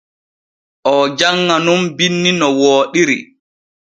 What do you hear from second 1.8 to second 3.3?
binni no wooɗiri.